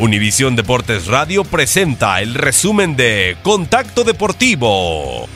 [0.00, 5.28] Univisión Deportes Radio presenta el resumen de Contacto Deportivo.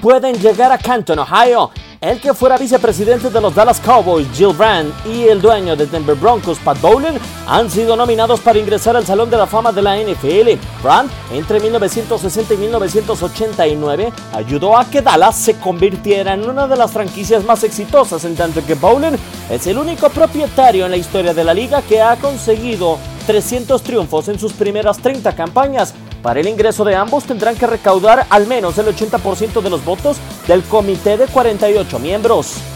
[0.00, 1.72] Pueden llegar a Canton, Ohio.
[2.00, 6.14] El que fuera vicepresidente de los Dallas Cowboys, Jill Brand, y el dueño de Denver
[6.14, 7.18] Broncos, Pat Bowlen,
[7.48, 10.50] han sido nominados para ingresar al Salón de la Fama de la NFL.
[10.82, 16.92] Brand, entre 1960 y 1989, ayudó a que Dallas se convirtiera en una de las
[16.92, 19.18] franquicias más exitosas, en tanto que Bowlen
[19.50, 24.28] es el único propietario en la historia de la liga que ha conseguido 300 triunfos
[24.28, 25.94] en sus primeras 30 campañas.
[26.22, 30.16] Para el ingreso de ambos tendrán que recaudar al menos el 80% de los votos
[30.48, 32.73] del comité de 48 miembros.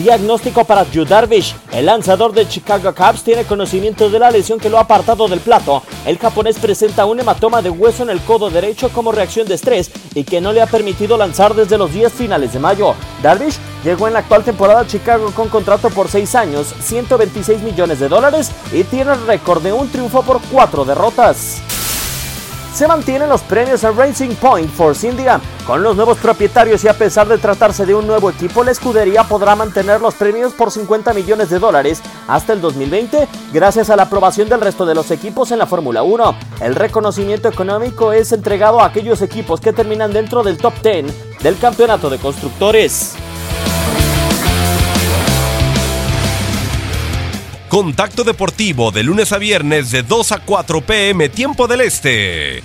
[0.00, 1.54] Diagnóstico para Yu Darvish.
[1.72, 5.40] El lanzador de Chicago Cubs tiene conocimiento de la lesión que lo ha apartado del
[5.40, 5.82] plato.
[6.06, 9.90] El japonés presenta un hematoma de hueso en el codo derecho como reacción de estrés
[10.14, 12.94] y que no le ha permitido lanzar desde los días finales de mayo.
[13.22, 18.00] Darvish llegó en la actual temporada a Chicago con contrato por 6 años, 126 millones
[18.00, 21.60] de dólares y tiene el récord de un triunfo por 4 derrotas
[22.72, 25.40] se mantienen los premios a Racing Point Force India.
[25.66, 29.24] Con los nuevos propietarios y a pesar de tratarse de un nuevo equipo, la escudería
[29.24, 34.04] podrá mantener los premios por 50 millones de dólares hasta el 2020, gracias a la
[34.04, 36.34] aprobación del resto de los equipos en la Fórmula 1.
[36.60, 41.58] El reconocimiento económico es entregado a aquellos equipos que terminan dentro del top 10 del
[41.58, 43.16] campeonato de constructores.
[47.70, 52.64] Contacto Deportivo de lunes a viernes de 2 a 4 pm tiempo del Este.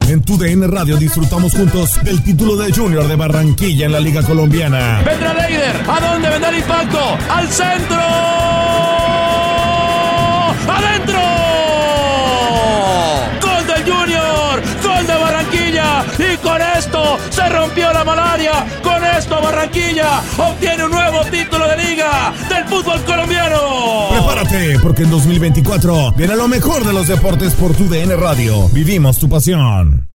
[0.00, 4.22] En tu DN Radio disfrutamos juntos del título de Junior de Barranquilla en la Liga
[4.22, 5.02] Colombiana.
[5.04, 5.76] Vendrá Leider.
[5.88, 6.98] ¿A dónde vendrá el impacto?
[7.30, 8.00] ¡Al centro!
[10.68, 11.33] ¡Adentro!
[19.64, 24.08] Barranquilla obtiene un nuevo título de liga del fútbol colombiano.
[24.10, 28.68] Prepárate, porque en 2024 viene lo mejor de los deportes por tu DN Radio.
[28.68, 30.06] Vivimos tu pasión.